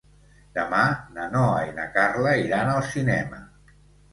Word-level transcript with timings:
Demà 0.53 0.79
na 1.17 1.27
Noa 1.35 1.59
i 1.67 1.75
na 1.81 1.87
Carla 1.99 2.35
iran 2.47 2.73
al 2.75 2.83
cinema. 2.89 3.45